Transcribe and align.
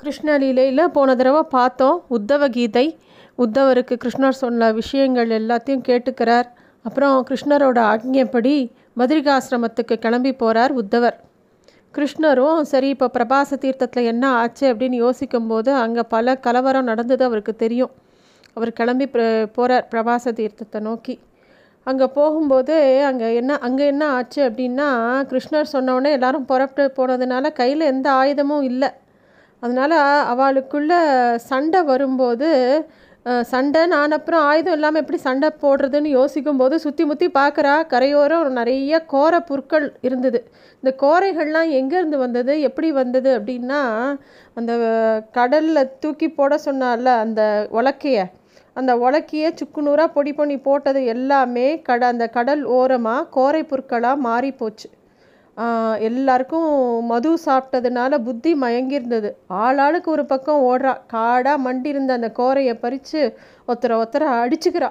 கிருஷ்ணலீலையில் 0.00 0.92
போன 0.96 1.14
தடவை 1.18 1.42
பார்த்தோம். 1.56 1.98
உத்தவ 2.16 2.48
கீதை. 2.56 2.86
உத்தவருக்கு 3.44 3.94
கிருஷ்ணர் 4.02 4.40
சொன்ன 4.42 4.68
விஷயங்கள் 4.80 5.30
எல்லாத்தையும் 5.38 5.84
கேட்டுக்கிறார். 5.88 6.48
அப்புறம் 6.86 7.14
கிருஷ்ணரோட 7.28 7.78
ஆக்ஞைப்படி 7.92 8.54
பத்ரிகாசிரமத்துக்கு 9.00 9.94
கிளம்பி 10.04 10.32
போகிறார் 10.42 10.72
உத்தவர். 10.80 11.16
கிருஷ்ணரும் 11.94 12.60
சரி 12.72 12.88
இப்போ 12.94 13.06
பிரபாச 13.16 13.56
தீர்த்தத்தில் 13.62 14.08
என்ன 14.12 14.24
ஆச்சு? 14.40 14.64
அப்படின்னு 14.72 14.98
யோசிக்கும்போது 15.04 15.70
அங்கே 15.84 16.02
பல 16.14 16.34
கலவரம் 16.46 16.88
நடந்தது 16.90 17.24
அவருக்கு 17.28 17.54
தெரியும். 17.64 17.92
அவர் 18.56 18.72
கிளம்பி 18.80 19.06
போகிறார் 19.56 19.88
பிரபாச 19.94 20.32
தீர்த்தத்தை 20.40 20.80
நோக்கி. 20.88 21.16
அங்கே 21.86 22.06
போகும்போது 22.18 22.76
அங்கே 23.08 23.26
என்ன 23.40 23.58
அங்கே 23.66 23.84
என்ன 23.94 24.04
ஆச்சு 24.18 24.40
அப்படின்னா 24.48 24.88
கிருஷ்ணர் 25.32 25.72
சொன்னோடனே 25.74 26.12
எல்லாரும் 26.18 26.46
புறப்பட்டு 26.52 26.92
போனதுனால 26.98 27.52
கையில் 27.60 27.90
எந்த 27.92 28.08
ஆயுதமும் 28.20 28.64
இல்லை. 28.70 28.90
அதனால் 29.66 29.98
அவளுக்குள்ள 30.32 30.92
சண்டை 31.50 31.80
வரும்போது 31.90 32.50
சண்டைன்னு 33.50 33.94
ஆனப்புறம் 34.00 34.44
ஆயுதம் 34.48 34.76
இல்லாமல் 34.76 35.02
எப்படி 35.02 35.18
சண்டை 35.18 35.48
போடுறதுன்னு 35.62 36.10
யோசிக்கும் 36.10 36.60
போது 36.60 36.74
சுற்றி 36.84 37.04
முற்றி 37.04 37.26
பார்க்குறா 37.38 37.72
கரையோரம் 37.92 38.58
நிறைய 38.58 38.98
கோர 39.12 39.40
புற்கள் 39.48 39.86
இருந்தது. 40.08 40.40
இந்த 40.82 40.90
கோரைகள்லாம் 41.02 41.70
எங்கேருந்து 41.78 42.18
வந்தது 42.24 42.54
எப்படி 42.68 42.90
வந்தது 43.00 43.30
அப்படின்னா 43.38 43.80
அந்த 44.56 44.72
கடலில் 45.38 45.90
தூக்கி 46.02 46.28
போட 46.30 46.58
சொன்னால 46.66 47.14
அந்த 47.24 47.42
உலக்கைய. 47.78 48.20
அந்த 48.76 48.92
உலக்கையை 49.06 49.50
சுக்குநூறாக 49.60 50.14
பொடி 50.16 50.34
பண்ணி 50.34 50.56
போட்டது 50.60 51.02
எல்லாமே 51.14 51.68
கட 51.88 52.02
அந்த 52.14 52.26
கடல் 52.36 52.62
ஓரமாக 52.78 53.28
கோரை 53.36 53.62
புற்களாக 53.64 54.24
மாறி 54.26 54.50
போச்சு 54.52 54.88
எல்லாருக்கும் 55.98 56.70
மது 57.04 57.30
சாப்பிட்டதுனால 57.44 58.18
புத்தி 58.18 58.54
மயங்கியிருந்தது. 58.54 59.30
ஆளாளுக்கு 59.48 60.04
ஒரு 60.04 60.24
பக்கம் 60.24 60.62
ஓடுறா. 60.62 60.96
காடாக 61.06 61.62
மண்டியிருந்த 61.66 62.14
அந்த 62.18 62.30
கோரையை 62.38 62.74
பறித்து 62.74 63.38
ஒருத்தரை 63.68 63.96
ஒருத்தரை 64.02 64.28
அடிச்சுக்கிறா. 64.42 64.90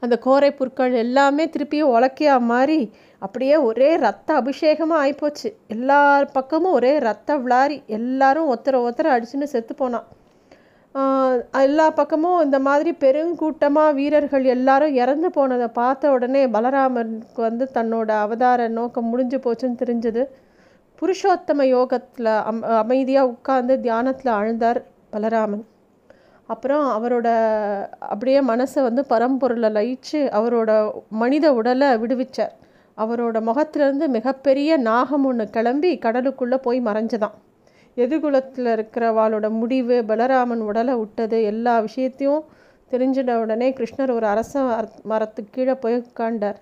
அந்த 0.00 0.18
கோரை 0.24 0.50
புற்கள் 0.56 0.92
எல்லாமே 0.92 1.44
திருப்பியும் 1.46 1.92
உலக்கையாக 1.96 2.40
மாறி 2.40 2.90
அப்படியே 3.18 3.56
ஒரே 3.56 3.96
ரத்த 3.96 4.40
அபிஷேகமாக 4.40 5.02
ஆகிப்போச்சு 5.04 5.48
எல்லார் 5.66 6.30
பக்கமும் 6.32 6.72
ஒரே 6.72 6.98
ரத்த 6.98 7.36
விளாரி. 7.36 7.84
எல்லாரும் 7.86 8.50
ஒருத்தரை 8.54 8.80
ஒருத்தரை 8.86 9.12
அடிச்சுன்னு 9.16 9.52
செத்து 9.54 9.74
போனான். 9.74 10.08
எல்லா 11.66 11.84
பக்கமும் 11.90 12.40
இந்த 12.44 12.58
மாதிரி 12.58 12.90
பெருங்கூட்டமாக 13.00 13.94
வீரர்கள் 13.94 14.44
எல்லாரும் 14.54 14.94
இறந்து 14.94 15.30
போனதை 15.30 15.68
பார்த்த 15.68 16.10
உடனே 16.10 16.42
பலராமனுக்கு 16.46 17.40
வந்து 17.48 17.64
தன்னோட 17.74 18.10
அவதார 18.24 18.68
நோக்கம் 18.68 19.04
முடிஞ்சு 19.04 19.38
போச்சுன்னு 19.38 19.80
தெரிஞ்சது. 19.82 20.22
புருஷோத்தம 20.98 21.64
யோகத்தில் 21.76 22.32
அம் 22.50 22.62
அமைதியாக 22.62 23.30
உட்கார்ந்து 23.32 23.76
தியானத்தில் 23.80 24.32
ஆழ்ந்தார் 24.32 24.80
பலராமன். 25.12 25.64
அப்புறம் 26.46 26.84
அவரோட 26.96 27.28
அப்படியே 28.12 28.40
மனசை 28.42 28.80
வந்து 28.82 29.04
பரம்பொருளை 29.08 29.70
லயிச்சு 29.78 30.20
அவரோட 30.38 30.70
மனித 31.22 31.54
உடலை 31.54 31.88
விடுவிச்சார். 32.02 32.52
அவரோட 32.98 33.36
முகத்திலேருந்து 33.48 34.08
மிகப்பெரிய 34.08 34.76
நாகம் 34.90 35.24
ஒன்று 35.24 35.46
கிளம்பி 35.50 35.92
கடலுக்குள்ளே 36.04 36.58
போய் 36.66 36.80
மறைஞ்சதான் 36.80 37.36
எதிர்குலத்தில் 37.96 38.68
இருக்கிறவாளோட 38.72 39.50
முடிவு 39.50 40.02
பலராமன் 40.02 40.60
உடலை 40.60 40.94
விட்டது 40.94 41.42
எல்லா 41.42 41.78
விஷயத்தையும் 41.78 42.44
தெரிஞ்சிட 42.90 43.34
உடனே 43.34 43.70
கிருஷ்ணர் 43.70 44.10
ஒரு 44.10 44.26
அரச 44.26 44.62
மரத்துக்கு 45.02 45.52
கீழே 45.52 45.74
போய் 45.74 45.96
உட்காண்டார் 45.96 46.58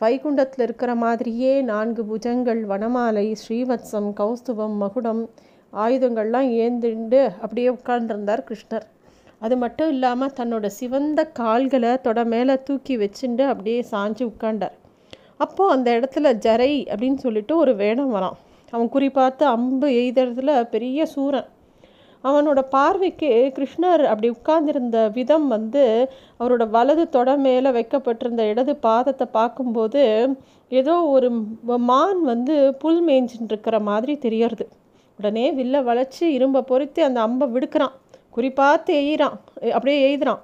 வைகுண்டத்தில் 0.00 0.60
இருக்கிற 0.60 0.94
மாதிரியே 0.94 1.62
நான்கு 1.62 2.02
புஜங்கள் 2.02 2.60
வனமாலை 2.68 3.34
ஸ்ரீவத்சம் 3.42 4.10
கௌஸ்துபம் 4.20 4.76
மகுடம் 4.76 5.30
ஆயுதங்கள்லாம் 5.72 6.48
ஏந்திண்டு 6.62 7.20
அப்படியே 7.40 7.68
உட்கார்ந்துருந்தார் 7.68 8.42
கிருஷ்ணர். 8.48 8.86
அது 9.38 9.56
மட்டும் 9.56 9.88
இல்லாமல் 9.88 10.34
தன்னோட 10.36 10.66
சிவந்த 10.66 11.24
கால்களை 11.24 12.00
தொட 12.00 12.24
மேலே 12.24 12.62
தூக்கி 12.62 12.96
வச்சுட்டு 12.96 13.46
அப்படியே 13.46 13.84
சாஞ்சு 13.90 14.22
உட்காண்டார் 14.22 14.76
அப்போது 15.36 15.72
அந்த 15.72 15.88
இடத்துல 15.98 16.32
ஜரை 16.32 16.84
அப்படின்னு 16.84 17.16
சொல்லிட்டு 17.16 17.56
ஒரு 17.56 17.74
வேடம் 17.76 18.14
வரான் 18.14 18.38
அவன் 18.72 18.92
குறிப்பார்த்து 18.94 19.44
அம்பு 19.56 19.88
எய்தறதுல 20.02 20.52
பெரிய 20.74 21.06
சூரன். 21.14 21.48
அவனோட 22.24 22.60
பார்வைக்கு 22.74 23.30
கிருஷ்ணர் 23.56 24.02
அப்படி 24.10 24.28
உட்கார்ந்திருந்த 24.34 24.98
விதம் 25.16 25.46
வந்து 25.54 25.84
அவரோட 26.40 26.64
வலது 26.76 27.04
தொட 27.14 27.30
மேலே 27.46 27.70
வைக்கப்பட்டிருந்த 27.78 28.42
இடது 28.50 28.72
பாதத்தை 28.86 29.26
பார்க்கும்போது 29.38 30.02
ஏதோ 30.80 30.94
ஒரு 31.14 31.30
மான் 31.90 32.20
வந்து 32.30 32.56
புல் 32.82 33.02
மேய்ஞ்சின்னு 33.08 33.50
இருக்கிற 33.52 33.78
மாதிரி 33.88 34.14
தெரியறது. 34.26 34.66
உடனே 35.18 35.46
வில்ல 35.58 35.82
வளைச்சி 35.88 36.24
இரும்பை 36.36 36.62
பொறுத்து 36.70 37.00
அந்த 37.08 37.18
அம்பை 37.26 37.48
விடுக்கிறான். 37.54 37.96
குறிப்பாத்து 38.36 38.92
எய்கிறான் 39.02 39.36
அப்படியே 39.76 39.98
எய்துறான். 40.06 40.42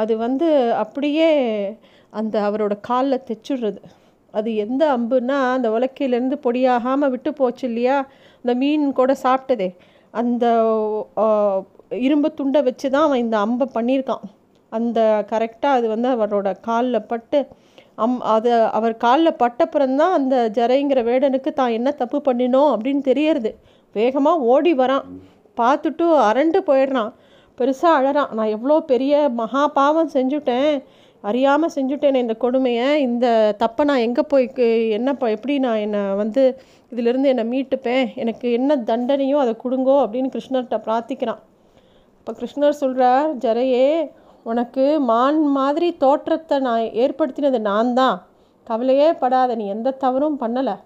அது 0.00 0.12
வந்து 0.24 0.48
அப்படியே 0.82 1.30
அந்த 2.20 2.36
அவரோட 2.48 2.74
காலில் 2.88 3.24
தைச்சுடுறது. 3.28 3.80
அது 4.38 4.50
எந்த 4.64 4.82
அம்புன்னா 4.96 5.38
அந்த 5.56 5.68
உலக்கையிலேருந்து 5.76 6.36
பொடியாகாமல் 6.46 7.12
விட்டு 7.14 7.30
போச்சு 7.40 7.64
இல்லையா? 7.70 7.96
அந்த 8.42 8.52
மீன் 8.62 8.84
கூட 9.00 9.12
சாப்பிட்டதே. 9.24 9.68
அந்த 10.20 10.44
இரும்பு 12.06 12.28
துண்டை 12.38 12.60
வச்சு 12.68 12.86
தான் 12.90 13.06
அவன் 13.08 13.24
இந்த 13.24 13.36
அம்பை 13.44 13.66
பண்ணியிருக்கான். 13.74 14.24
அந்த 14.72 15.00
கரெக்டாக 15.30 15.78
அது 15.78 15.86
வந்து 15.94 16.08
அவரோட 16.16 16.48
காலில் 16.68 17.08
பட்டு 17.12 17.38
அம் 18.04 18.20
அதை 18.34 18.52
அவர் 18.76 18.94
காலில் 19.04 19.38
பட்டப்புறம்தான் 19.42 20.14
அந்த 20.18 20.36
ஜரைங்கிற 20.58 21.00
வேடனுக்கு 21.08 21.50
தான் 21.52 21.74
என்ன 21.78 21.88
தப்பு 22.02 22.18
பண்ணினோம் 22.28 22.70
அப்படின்னு 22.74 23.02
தெரியறது. 23.10 23.50
வேகமாக 23.96 24.46
ஓடி 24.52 24.72
வரான். 24.74 25.06
பார்த்துட்டு 25.60 26.04
அரண்டு 26.28 26.60
போயிடுறான். 26.68 27.10
பெருசாக 27.58 27.98
அழறான். 27.98 28.30
நான் 28.38 28.52
எவ்வளோ 28.56 28.76
பெரிய 28.92 29.14
மகா 29.40 29.62
பாவம் 29.78 30.12
செஞ்சுட்டேன். 30.14 30.72
அறியாமல் 31.28 31.72
செஞ்சுட்டேனே 31.76 32.18
இந்த 32.24 32.34
கொடுமையை 32.44 32.86
இந்த 33.06 33.26
தப்பை 33.62 33.82
நான் 33.90 34.04
எங்கே 34.06 34.22
போய் 34.32 34.46
என்ன 34.98 35.14
எப்படி 35.36 35.54
நான் 35.66 35.82
என்னை 35.86 36.02
வந்து 36.22 36.42
இதிலிருந்து 36.92 37.30
என்னை 37.32 37.44
மீட்டுப்பேன்? 37.52 38.06
எனக்கு 38.22 38.46
என்ன 38.58 38.76
தண்டனையோ 38.90 39.36
அதை 39.44 39.52
கொடுங்கோ 39.64 39.96
அப்படின்னு 40.04 40.30
கிருஷ்ணர்கிட்ட 40.34 40.78
பிரார்த்திக்கிறான். 40.86 41.40
இப்போ 42.18 42.32
கிருஷ்ணர் 42.40 42.80
சொல்கிறார் 42.82 43.28
ஜரையே 43.44 43.86
உனக்கு 44.50 44.84
மான் 45.10 45.40
மாதிரி 45.58 45.88
தோற்றத்தை 46.04 46.56
நான் 46.66 46.84
ஏற்படுத்தினது 47.02 47.58
நான் 47.70 47.92
தான். 48.00 48.16
கவலையே 48.70 49.08
படாத 49.22 49.54
நீ 49.60 49.64
எந்த 49.74 49.96
தவறும் 50.04 50.40
பண்ணலை. 50.42 50.76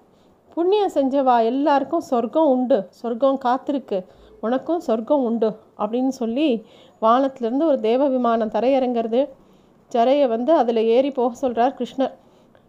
புண்ணியம் 0.57 0.95
செஞ்சவா? 0.97 1.37
எல்லாருக்கும் 1.51 2.05
சொர்க்கம் 2.11 2.51
உண்டு. 2.55 2.79
சொர்க்கம் 3.01 3.39
காத்திருக்கு. 3.47 3.99
உனக்கும் 4.47 4.83
சொர்க்கம் 4.89 5.25
உண்டு. 5.29 5.51
அப்படின்னு 5.83 6.13
சொல்லி 6.21 6.49
வானத்திலேருந்து 7.05 7.67
ஒரு 7.71 7.79
தேவ 7.89 8.09
விமானம் 8.17 8.55
தரையிறங்கிறது. 8.57 9.23
ஜரையை 9.93 10.27
வந்து 10.35 10.53
அதில் 10.61 10.81
ஏறி 10.95 11.11
போக 11.19 11.33
சொல்கிறார் 11.43 11.79
கிருஷ்ணர். 11.81 12.15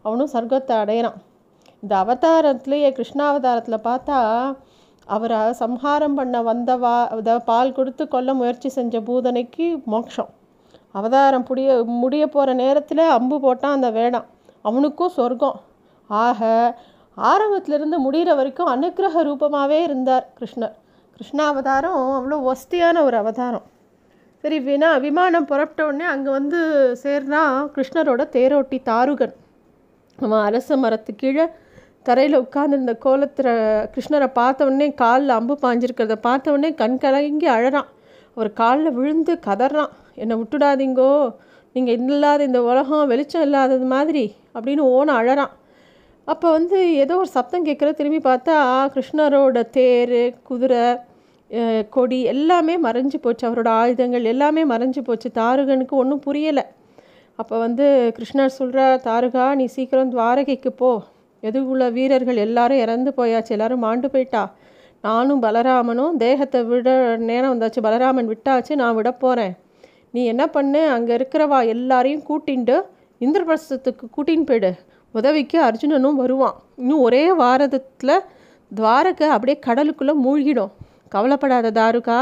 அவனும் 0.06 0.34
சர்க்கத்தை 0.34 0.74
அடையிறான். 0.82 1.20
இந்த 1.84 1.94
அவதாரத்துலேயே 2.04 2.90
கிருஷ்ணாவதாரத்தில் 2.98 3.86
பார்த்தா 3.90 4.20
அவரை 5.16 5.40
சம்ஹாரம் 5.62 6.16
பண்ண 6.20 6.36
வந்தவா 6.50 6.94
பால் 7.50 7.76
கொடுத்து 7.78 8.04
கொல்ல 8.14 8.34
முயற்சி 8.40 8.70
செஞ்ச 8.78 9.00
பூதனைக்கு 9.10 9.68
மோட்சம். 9.94 10.32
அவதாரம் 11.00 11.46
புடிய 11.50 11.70
முடிய 12.02 12.24
போகிற 12.36 12.50
நேரத்தில் 12.64 13.04
அம்பு 13.18 13.38
போட்டான் 13.46 13.76
அந்த 13.78 13.90
வேடம். 13.98 14.26
அவனுக்கும் 14.70 15.16
சொர்க்கம். 15.18 15.58
ஆக 16.10 16.50
ஆரம்பத்திலிருந்து 17.18 17.98
முடிகிற 18.06 18.32
வரைக்கும் 18.40 18.72
அனுக்கிரக 18.74 19.24
ரூபமாகவே 19.28 19.80
இருந்தார் 19.88 20.26
கிருஷ்ணர். 20.40 20.76
கிருஷ்ணாவதாரம் 21.18 21.98
அவ்வளோ 22.18 22.38
ஒஸ்தியான 22.52 23.04
ஒரு 23.08 23.18
அவதாரம். 23.24 23.66
சரி 24.46 24.58
வினா 24.66 24.90
விமானம் 25.04 25.46
புறப்பட்ட 25.50 25.86
உடனே 25.86 26.04
அங்கே 26.04 26.30
வந்து 26.30 26.58
சேர்னா 27.04 27.40
கிருஷ்ணரோட 27.76 28.24
தேரோட்டி 28.36 28.78
தாருகன். 28.90 29.32
அவன் 30.20 30.44
அரச 30.48 30.78
மரத்து 30.82 31.16
கீழே 31.22 31.46
தரையில் 32.08 32.38
உட்காந்துருந்த 32.42 32.94
கோலத்தில் 33.06 33.50
கிருஷ்ணரை 33.94 34.28
பார்த்தவொடனே 34.40 34.88
காலில் 34.94 35.34
அம்பு 35.38 35.56
பாஞ்சிருக்கிறத 35.64 36.18
பார்த்தவொடனே 36.28 36.70
கண் 36.82 36.98
கலங்கி 36.98 37.48
அழறான். 37.56 37.90
அவர் 38.36 38.52
காலில் 38.62 38.96
விழுந்து 38.98 39.36
கதறான். 39.48 39.92
என்னை 40.16 40.38
விட்டுடாதீங்கோ. 40.42 41.10
நீங்கள் 41.74 41.98
இல்லாத 41.98 42.44
இந்த 42.44 42.62
உலகம் 42.70 43.10
வெளிச்சம் 43.14 43.46
இல்லாதது 43.48 43.88
மாதிரி 43.96 44.26
அப்படின்னு 44.56 44.86
ஓன 44.98 45.18
அழறான். 45.22 45.54
அப்போ 46.26 46.48
வந்து 46.52 46.78
ஏதோ 46.96 47.18
ஒரு 47.24 47.32
சத்தம் 47.38 47.66
கேட்குற 47.66 47.92
திரும்பி 48.02 48.22
பார்த்தா 48.30 48.56
கிருஷ்ணரோட 48.96 49.70
தேர் 49.80 50.18
குதிரை 50.44 50.86
கொடி 51.96 52.20
எல்லாமே 52.34 52.76
மறைஞ்சு 52.78 53.18
போச்சு. 53.22 53.44
அவரோட 53.50 53.68
ஆயுதங்கள் 53.68 54.24
எல்லாமே 54.34 54.64
மறைஞ்சு 54.66 55.02
போச்சு. 55.04 55.30
தாருகனுக்கு 55.36 55.96
ஒன்றும் 56.02 56.24
புரியலை. 56.28 56.64
அப்போ 57.36 57.56
வந்து 57.58 57.86
கிருஷ்ணர் 58.18 58.58
சொல்கிறார் 58.60 59.04
தாருகா 59.08 59.46
நீ 59.60 59.66
சீக்கிரம் 59.66 60.12
துவாரகைக்கு 60.14 60.72
போ. 60.82 60.92
எதுகுள்ள 61.44 61.92
வீரர்கள் 61.92 62.38
எல்லாரும் 62.46 62.82
இறந்து 62.86 63.14
போயாச்சு. 63.18 63.52
எல்லாரும் 63.58 63.84
மாண்டு 63.86 64.10
போயிட்டா. 64.10 64.44
நானும் 65.02 65.42
பலராமனும் 65.44 66.16
தேகத்தை 66.18 66.64
விட 66.64 66.90
நேரம் 67.30 67.54
வந்தாச்சு. 67.54 67.82
பலராமன் 67.88 68.32
விட்டாச்சு. 68.32 68.76
நான் 68.76 68.96
விட 68.96 69.12
போகிறேன் 69.12 69.54
நீ 70.12 70.26
என்ன 70.26 70.44
பண்ணு? 70.48 70.82
அங்கே 70.96 71.16
இருக்கிறவா 71.16 71.60
எல்லாரையும் 71.74 72.24
கூட்டின்ட்டு 72.30 72.78
இந்திரபிரசத்துக்கு 73.22 74.06
கூட்டின்னு 74.16 74.48
போயிடு. 74.52 74.72
உதவிக்கு 75.12 75.58
அர்ஜுனனும் 75.68 76.20
வருவான். 76.22 76.56
இன்னும் 76.76 77.04
ஒரே 77.08 77.24
வாரத்தில் 77.34 78.24
துவாரகை 78.72 79.28
அப்படியே 79.36 79.58
கடலுக்குள்ளே 79.66 80.14
மூழ்கிடும். 80.26 80.74
கவலைப்படாத 81.08 81.72
தாருகா 81.72 82.20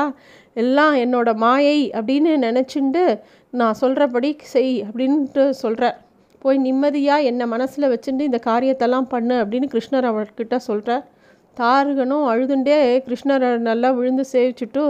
எல்லாம் 0.54 0.94
என்னோட 0.94 1.30
மாயை 1.36 1.78
அப்படின்னு 1.92 2.32
நினச்சிண்டு 2.48 3.04
நான் 3.50 3.80
சொல்கிறபடி 3.82 4.30
செய் 4.54 4.86
அப்படின்ட்டு 4.88 5.50
சொல்கிறார் 5.50 5.98
போய் 6.40 6.58
நிம்மதியாக 6.58 7.22
என்னை 7.22 7.46
மனசில் 7.48 7.92
வச்சுட்டு 7.94 8.30
இந்த 8.30 8.40
காரியத்தெல்லாம் 8.46 9.08
பண்ணு 9.14 9.36
அப்படின்னு 9.44 9.68
கிருஷ்ணர் 9.74 10.08
அவர்கிட்ட 10.12 10.56
சொல்கிறார் 10.56 11.04
தாருகனும் 11.58 12.28
அழுதுண்டே 12.32 12.78
கிருஷ்ணரை 13.08 13.50
நல்லா 13.58 13.90
விழுந்து 13.92 14.24
சேவிச்சுட்டு 14.32 14.84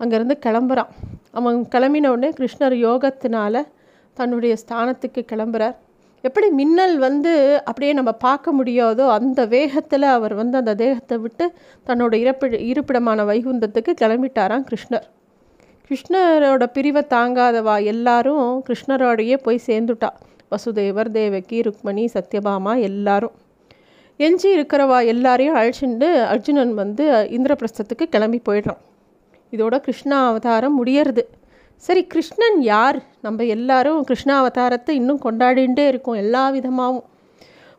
அங்கேருந்து 0.00 0.36
கிளம்புறான். 0.46 0.90
அவன் 1.32 1.58
கிளம்பின 1.74 2.06
உடனே 2.06 2.30
கிருஷ்ணர் 2.30 2.76
யோகத்தினால 2.86 3.64
தன்னுடைய 4.16 4.56
ஸ்தானத்துக்கு 4.62 5.22
கிளம்புறார். 5.32 5.76
எப்படி 6.28 6.48
மின்னல் 6.50 6.96
வந்து 6.98 7.32
அப்படியே 7.68 7.92
நம்ம 7.92 8.12
பார்க்க 8.26 8.54
முடியாதோ 8.58 9.06
அந்த 9.16 9.40
வேகத்தில் 9.54 10.06
அவர் 10.16 10.34
வந்து 10.34 10.56
அந்த 10.58 10.74
தேகத்தை 10.74 11.16
விட்டு 11.18 11.44
தன்னோட 11.86 12.14
இறப்பிட 12.22 12.58
இருப்பிடமான 12.70 13.26
வைகுந்தத்துக்கு 13.30 13.92
கிளம்பிட்டாராம் 14.02 14.66
கிருஷ்ணர். 14.70 15.06
கிருஷ்ணரோட 15.88 16.64
பிரிவை 16.76 17.02
தாங்காதவா 17.14 17.74
எல்லாரும் 17.92 18.46
கிருஷ்ணரோடையே 18.68 19.36
போய் 19.42 19.66
சேர்ந்துட்டா. 19.66 20.10
வசுதேவர் 20.52 21.10
தேவகி 21.10 21.58
ருக்மணி 21.60 22.04
சத்யபாமா 22.14 22.72
எல்லாரும். 22.88 23.34
எஞ்சி 24.20 24.48
இருக்கிறவா 24.58 24.98
எல்லாரையும் 25.12 25.56
அழைச்சிட்டு 25.56 26.08
அர்ஜுனன் 26.32 26.74
வந்து 26.74 27.06
இந்திரபிரஸ்தத்துக்கு 27.36 28.04
கிளம்பி 28.14 28.40
போயிடுறான். 28.48 28.82
இதோட 29.52 29.74
கிருஷ்ணா 29.78 30.18
அவதாரம் 30.28 30.76
முடியறது. 30.78 31.24
சரி 31.76 32.06
கிருஷ்ணன் 32.06 32.60
யார்? 32.60 33.02
நம்ம 33.20 33.44
எல்லாரும் 33.44 34.04
கிருஷ்ணா 34.04 34.44
அவதாரத்தை 34.44 34.90
இன்னும் 34.90 35.20
கொண்டாடிகிட்டே 35.24 35.86
இருக்கோம் 35.86 36.14
எல்லா 36.14 36.50
விதமாகவும் 36.50 37.04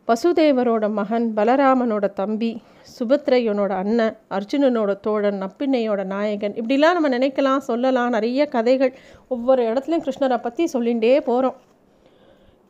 வசுதேவரோட 0.08 0.92
மகன் 0.92 1.32
பலராமனோட 1.36 2.12
தம்பி 2.12 2.62
சுபத்ரையனோட 2.98 3.68
அண்ணன் 3.68 4.16
அர்ஜுனனோட 4.30 5.00
தோழன் 5.00 5.42
நப்பிண்ணையோட 5.42 6.04
நாயகன் 6.04 6.54
இப்படிலாம் 6.54 6.92
நம்ம 6.92 7.08
நினைக்கலாம் 7.08 7.58
சொல்லலாம் 7.58 8.10
நிறைய 8.10 8.46
கதைகள் 8.46 8.92
ஒவ்வொரு 9.28 9.62
இடத்துலையும் 9.62 10.04
கிருஷ்ணரை 10.04 10.38
பற்றி 10.40 10.68
சொல்லிகிட்டே 10.72 11.20
போகிறோம் 11.20 11.56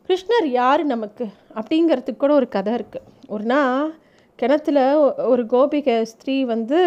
கிருஷ்ணர் 0.09 0.45
யார் 0.51 0.85
நமக்கு? 0.85 1.25
அப்படிங்கிறதுக்கு 1.55 2.17
கூட 2.17 2.35
ஒரு 2.35 2.49
கதை 2.49 2.75
இருக்குது 2.75 3.07
ஒரு 3.27 3.45
நாள் 3.45 3.95
கிணத்துல 4.39 4.79
ஒரு 5.25 5.47
கோபிகை 5.47 6.03
ஸ்திரீ 6.03 6.45
வந்து 6.45 6.79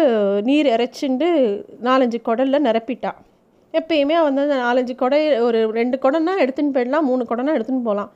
நீர் 0.42 0.66
இறைச்சிண்டு 0.66 1.28
நாலஞ்சு 1.82 2.20
குடலில் 2.24 2.64
நிரப்பிட்டான் 2.64 3.20
எப்பயுமே 3.78 4.16
வந்து 4.26 4.42
அந்த 4.46 4.56
நாலஞ்சு 4.66 4.94
குடை 5.02 5.20
ஒரு 5.46 5.58
ரெண்டு 5.78 5.96
குடம்னா 6.04 6.34
எடுத்துன்னு 6.44 6.74
போயிடலாம் 6.76 7.08
மூணு 7.10 7.22
குடம்னா 7.30 7.54
எடுத்துன்னு 7.58 7.88
போகலாம். 7.88 8.10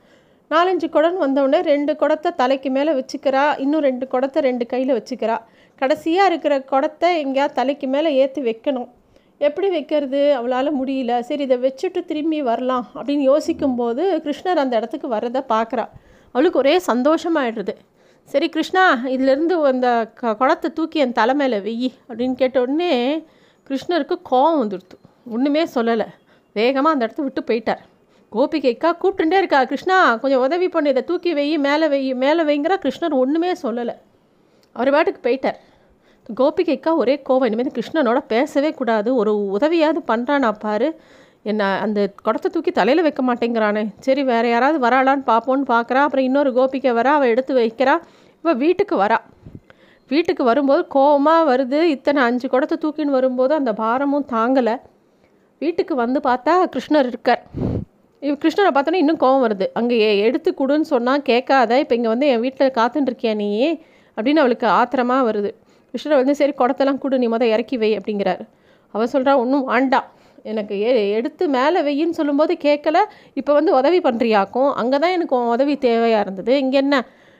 நாலஞ்சு 0.51 0.87
குடம் 0.95 1.17
வந்தவுடனே 1.23 1.59
ரெண்டு 1.71 1.93
குடத்தை 2.01 2.29
தலைக்கு 2.41 2.69
மேலே 2.75 2.91
வச்சுக்கிறா 2.99 3.45
இன்னும் 3.63 3.85
ரெண்டு 3.87 4.05
குடத்தை 4.13 4.41
ரெண்டு 4.41 4.65
கையில் 4.73 4.93
வச்சுக்கிறா. 4.97 5.37
கடைசியாக 5.81 6.29
இருக்கிற 6.31 6.53
குடத்தை 6.71 7.09
எங்கேயாவது 7.23 7.57
தலைக்கு 7.59 7.87
மேலே 7.95 8.11
ஏற்றி 8.21 8.41
வைக்கணும். 8.49 8.87
எப்படி 9.47 9.67
வைக்கிறது? 9.73 10.21
அவளால் 10.37 10.77
முடியல. 10.79 11.19
சரி 11.29 11.43
இதை 11.47 11.57
வச்சுட்டு 11.65 11.99
திரும்பி 12.11 12.39
வரலாம் 12.51 12.85
அப்படின்னு 12.95 13.25
யோசிக்கும்போது 13.31 14.03
கிருஷ்ணர் 14.25 14.61
அந்த 14.63 14.73
இடத்துக்கு 14.79 15.09
வர்றதை 15.15 15.41
பார்க்குறா. 15.53 15.85
அவளுக்கு 16.35 16.61
ஒரே 16.63 16.75
சந்தோஷமாயிடுறது. 16.91 17.75
சரி 18.29 18.47
கிருஷ்ணா 18.55 18.85
இதிலேருந்து 19.15 19.57
அந்த 19.73 19.89
க 20.21 20.33
குடத்தை 20.39 20.69
தூக்கி 20.77 20.99
என் 21.03 21.17
தலை 21.19 21.35
மேலே 21.41 21.59
வெய்யி 21.67 21.91
அப்படின்னு 22.07 22.35
கேட்ட 22.41 22.57
உடனே 22.65 22.93
கிருஷ்ணருக்கு 23.69 24.15
கோவம் 24.31 24.59
வந்துடுத்து 24.63 24.97
ஒன்றுமே 25.35 25.63
சொல்லலை. 25.75 26.07
வேகமாக 26.55 26.93
அந்த 26.95 27.05
இடத்த 27.05 27.23
விட்டு 27.23 27.41
போயிட்டார். 27.49 27.81
கோபிகைக்கா 28.31 28.89
கூப்பிட்டுட்டே 29.01 29.37
இருக்கா 29.41 29.63
கிருஷ்ணா 29.63 29.97
கொஞ்சம் 30.15 30.43
உதவி 30.45 30.69
பண்ணு. 30.69 30.89
இதை 30.89 31.03
தூக்கி 31.03 31.33
வெயி 31.33 31.57
மேலே 31.67 31.87
வெயி 31.87 32.15
மேலே 32.15 32.43
வைங்கிற 32.49 32.75
கிருஷ்ணர் 32.85 33.15
ஒன்றுமே 33.21 33.51
சொல்லலை. 33.63 33.95
அவர் 34.75 34.91
பாட்டுக்கு 34.95 35.21
போயிட்டார். 35.27 35.57
கோபிகைக்கா 36.39 36.95
ஒரே 36.95 37.21
கோவம் 37.29 37.45
இனிமேல் 37.45 37.75
கிருஷ்ணனோட 37.77 38.19
பேசவே 38.27 38.71
கூடாது. 38.73 39.15
ஒரு 39.15 39.33
உதவியாவது 39.57 40.01
பண்ணுறானா 40.07 40.51
பாரு. 40.59 40.89
என்ன 41.43 41.79
அந்த 41.83 41.99
குடத்தை 42.23 42.51
தூக்கி 42.51 42.71
தலையில் 42.71 43.01
வைக்க 43.01 43.21
மாட்டேங்கிறானே. 43.23 43.83
சரி 43.99 44.23
வேறு 44.23 44.49
யாராவது 44.49 44.79
வராளான்னு 44.87 45.23
பார்ப்போன்னு 45.31 45.65
பார்க்குறா 45.73 46.01
அப்புறம் 46.07 46.25
இன்னொரு 46.25 46.53
கோபிக்கை 46.53 46.91
வரா 46.91 47.11
அவள் 47.17 47.27
எடுத்து 47.27 47.53
வைக்கிறா. 47.55 47.95
இவள் 48.43 48.55
வீட்டுக்கு 48.55 48.95
வரா. 49.03 49.17
வீட்டுக்கு 50.07 50.43
வரும்போது 50.43 50.87
கோவமாக 50.95 51.47
வருது. 51.51 51.81
இத்தனை 51.95 52.23
அஞ்சு 52.23 52.49
குடத்தை 52.49 52.77
தூக்கின்னு 52.83 53.17
வரும்போது 53.19 53.53
அந்த 53.53 53.73
பாரமும் 53.73 54.27
தாங்கலை. 54.31 54.75
வீட்டுக்கு 55.61 55.93
வந்து 56.03 56.19
பார்த்தா 56.29 56.53
கிருஷ்ணர் 56.73 57.07
இருக்கார். 57.11 57.41
இவ 58.21 58.33
கிருஷ்ணரை 58.43 58.71
பார்த்தோன்னே 58.75 58.99
இன்னும் 59.03 59.21
கோவம் 59.23 59.43
வருது. 59.45 59.65
அங்கே 59.79 59.95
எடுத்து 60.27 60.49
கொடுன்னு 60.59 60.87
சொன்னால் 60.93 61.23
கேட்காத 61.29 61.79
இப்போ 61.83 61.95
இங்கே 61.95 62.09
வந்து 62.13 62.27
என் 62.33 62.43
வீட்டில் 62.45 62.75
காத்துட்டுருக்கியா 62.77 63.33
நீ? 63.41 63.49
அப்படின்னு 64.17 64.41
அவளுக்கு 64.43 64.67
ஆத்திரமாக 64.79 65.23
வருது. 65.29 65.49
கிருஷ்ணரை 65.93 66.17
வந்து 66.21 66.35
சரி 66.39 66.53
குடத்தெல்லாம் 66.61 67.01
கொடு 67.03 67.19
நீ 67.23 67.27
மொதல் 67.33 67.51
இறக்கி 67.55 67.77
வை 67.83 67.91
அப்படிங்கிறார். 67.99 68.41
அவள் 68.93 69.11
சொல்கிறா 69.13 69.33
ஒன்றும் 69.43 69.65
வேண்டாம். 69.71 70.07
எனக்கு 70.51 70.75
எ 70.89 70.91
எடுத்து 71.19 71.43
மேலே 71.55 71.79
வெயின்னு 71.87 72.17
சொல்லும்போது 72.19 72.53
கேட்கல. 72.65 72.97
இப்போ 73.39 73.51
வந்து 73.53 73.71
உதவி 73.79 73.99
பண்ணுறியாக்கும் 74.07 74.69
அங்கே 74.81 74.97
தான் 75.03 75.15
எனக்கு 75.17 75.35
உதவி 75.55 75.75
தேவையாக 75.87 76.23
இருந்தது. 76.25 76.53
இங்கே 76.63 76.77
என்ன? 76.83 76.95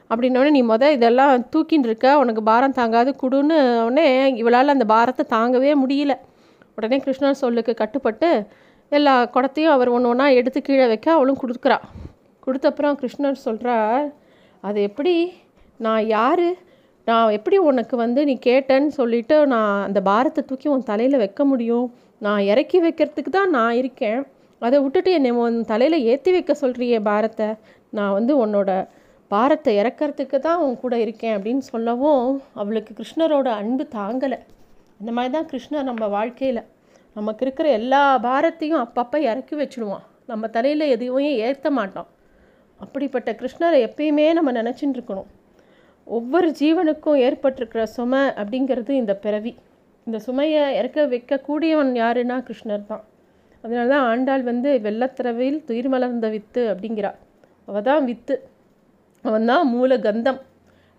அப்படின்னோடனே 0.10 0.52
நீ 0.58 0.64
மொதல் 0.74 0.96
இதெல்லாம் 0.98 1.46
தூக்கின்னு 1.54 1.88
இருக்க. 1.90 2.08
உனக்கு 2.24 2.42
பாரம் 2.50 2.78
தாங்காது. 2.80 3.12
கொடுன்னு 3.24 3.58
உடனே 3.88 4.08
இவளால் 4.42 4.76
அந்த 4.76 4.88
பாரத்தை 4.96 5.26
தாங்கவே 5.38 5.72
முடியல. 5.84 6.16
உடனே 6.78 6.98
கிருஷ்ணர் 7.06 7.42
சொல்லுக்கு 7.44 7.74
கட்டுப்பட்டு 7.82 8.30
எல்லா 8.92 9.14
குடத்தையும் 9.36 9.74
அவர் 9.76 9.90
ஒன்று 9.96 10.10
ஒன்றா 10.10 10.26
எடுத்து 10.40 10.60
கீழே 10.62 10.86
வைக்க 10.92 11.08
அவளும் 11.16 11.40
கொடுக்குறா. 11.44 11.78
கொடுத்தப்புறம் 12.48 12.98
கிருஷ்ணர் 13.02 13.46
சொல்கிறார் 13.46 14.06
அது 14.64 14.80
எப்படி? 14.90 15.14
நான் 15.86 16.04
யார்? 16.16 16.48
நான் 17.08 17.34
எப்படி 17.38 17.58
உனக்கு 17.70 17.96
வந்து 18.04 18.22
நீ 18.30 18.34
கேட்டேன்னு 18.46 18.92
சொல்லிவிட்டு 19.00 19.36
நான் 19.54 19.74
அந்த 19.88 20.00
பாரத்தை 20.02 20.42
தூக்கி 20.50 20.68
உன் 20.74 20.90
தலையில் 20.90 21.22
வைக்க 21.24 21.42
முடியும்? 21.52 21.88
நான் 22.26 22.42
இறக்கி 22.52 22.80
வைக்கிறதுக்கு 22.86 23.32
தான் 23.38 23.54
நான் 23.58 23.78
இருக்கேன். 23.82 24.22
அதை 24.62 24.78
விட்டுட்டு 24.84 25.12
என்னை 25.18 25.32
உன் 25.44 25.58
தலையில் 25.72 25.98
ஏற்றி 26.12 26.32
வைக்க 26.36 26.56
சொல்கிறியே 26.62 27.00
பாரத்தை. 27.10 27.50
நான் 28.00 28.16
வந்து 28.18 28.36
உன்னோட 28.44 28.70
பாரத்தை 29.32 29.74
இறக்கிறதுக்கு 29.82 30.40
தான் 30.48 30.62
உன் 30.66 30.78
கூட 30.84 30.96
இருக்கேன் 31.06 31.36
அப்படின்னு 31.38 31.66
சொல்லவும் 31.72 32.24
அவளுக்கு 32.62 32.94
கிருஷ்ணரோட 33.00 33.48
அன்பு 33.62 33.86
தாங்கலை. 33.98 34.40
இந்த 35.02 35.12
மாதிரி 35.16 35.32
தான் 35.36 35.50
கிருஷ்ணர் 35.52 35.90
நம்ம 35.90 36.08
வாழ்க்கையில் 36.18 36.62
நமக்கு 37.18 37.44
இருக்கிற 37.46 37.68
எல்லா 37.80 38.02
பாரத்தையும் 38.28 38.82
அப்பப்போ 38.86 39.18
இறக்கி 39.32 39.56
வச்சுடுவான். 39.60 40.06
நம்ம 40.32 40.48
தலையில் 40.56 40.92
எதுவும் 40.96 41.28
ஏற்ற 41.48 41.68
மாட்டோம் 41.78 42.10
அப்படிப்பட்ட 42.84 43.30
கிருஷ்ணரை 43.40 43.78
எப்பயுமே 43.88 44.26
நம்ம 44.38 44.50
நினச்சிட்டு 44.60 44.98
இருக்கணும். 44.98 45.30
ஒவ்வொரு 46.08 46.50
ஜீவனுக்கும் 46.60 47.22
ஏற்பட்டிருக்கிற 47.28 47.84
சுமை 47.96 48.24
அப்படிங்கிறது 48.42 48.92
இந்த 49.02 49.14
பிறவி. 49.24 49.54
இந்த 50.08 50.18
சுமையை 50.26 50.64
இறக்க 50.80 51.06
வைக்கக்கூடியவன் 51.14 51.92
யாருன்னா 52.02 52.38
கிருஷ்ணர் 52.48 52.90
தான். 52.92 53.04
அதனால 53.64 53.88
தான் 53.94 54.06
ஆண்டாள் 54.12 54.44
வந்து 54.50 54.70
வெள்ளத்திரவில் 54.86 55.58
துயிர் 55.68 55.90
மலர்ந்த 55.94 56.28
வித்து 56.36 56.62
அப்படிங்கிறாள். 56.74 57.18
அவள் 57.70 57.88
தான் 57.90 58.06
வித்து. 58.10 58.36
அவன் 59.26 59.48
தான் 59.52 59.66
மூல 59.74 59.92
கந்தம் 60.08 60.42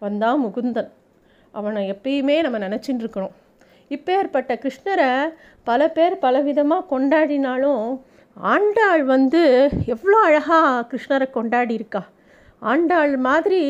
அவன் 0.03 0.19
தான் 0.25 0.41
முகுந்தன். 0.45 0.91
அவனை 1.55 1.83
எப்பயுமே 1.93 2.37
நம்ம 2.47 2.59
நினச்சிட்டு 2.67 3.03
இருக்கணும். 3.05 3.35
இப்பேற்பட்ட 3.91 4.53
கிருஷ்ணரை 4.65 5.11
பல 5.69 5.89
பேர் 5.97 6.15
பலவிதமாக 6.25 6.89
கொண்டாடினாலும் 6.93 7.85
ஆண்டாள் 8.37 9.03
வந்து 9.15 9.43
எவ்வளோ 9.95 10.19
அழகாக 10.29 10.87
கிருஷ்ணரை 10.91 11.27
கொண்டாடி 11.37 11.75
இருக்கா 11.81 12.03
ஆண்டாள் 12.71 13.13
மாதிரி 13.27 13.61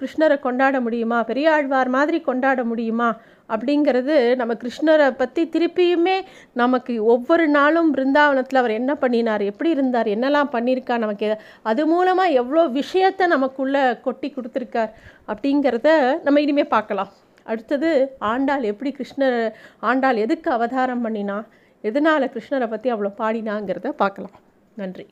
கிருஷ்ணரை 0.00 0.36
கொண்டாட 0.40 0.76
முடியுமா? 0.80 1.18
பெரியாழ்வார் 1.30 1.90
மாதிரி 1.96 2.18
கொண்டாட 2.26 2.60
முடியுமா? 2.70 3.08
அப்படிங்கிறது 3.50 4.16
நம்ம 4.40 4.52
கிருஷ்ணரை 4.62 5.06
பற்றி 5.20 5.42
திருப்பியுமே 5.54 6.16
நமக்கு 6.62 6.94
ஒவ்வொரு 7.14 7.46
நாளும் 7.48 7.90
பிருந்தாவனத்தில் 7.94 8.60
அவர் 8.62 8.78
என்ன 8.80 8.92
பண்ணினார்? 8.94 9.44
எப்படி 9.50 9.70
இருந்தார்? 9.76 10.08
என்னெல்லாம் 10.16 10.52
பண்ணியிருக்கா? 10.56 10.96
நமக்கு 11.04 11.30
அது 11.62 11.84
மூலமாக 11.86 12.36
எவ்வளோ 12.42 12.64
விஷயத்தை 12.80 13.26
நமக்குள்ளே 13.34 13.84
கொட்டி 14.06 14.30
கொடுத்துருக்கார் 14.30 14.94
அப்படிங்கிறத 15.28 15.90
நம்ம 16.26 16.40
இனிமேல் 16.46 16.74
பார்க்கலாம். 16.76 17.12
அடுத்தது 17.46 17.90
ஆண்டாள் 18.32 18.64
எப்படி 18.72 18.90
கிருஷ்ணர் 18.98 19.38
ஆண்டாள் 19.90 20.16
எதுக்கு 20.16 20.50
அவதாரம் 20.50 21.04
பண்ணினா 21.06 21.38
எதனால் 21.84 22.32
கிருஷ்ணரை 22.34 22.68
பற்றி 22.70 22.92
அவ்வளோ 22.92 23.12
பாடினாங்கிறத 23.22 23.90
பார்க்கலாம். 24.02 24.36
நன்றி. 24.74 25.06